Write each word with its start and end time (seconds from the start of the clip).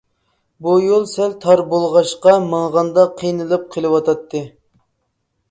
بۇ 0.67 0.71
يول 0.85 1.03
سەل 1.11 1.35
تار 1.43 1.61
بولغاچقا 1.73 2.33
ماڭغاندا 2.47 3.05
قىينىلىپ 3.21 3.69
قېلىۋاتاتتى. 3.77 4.45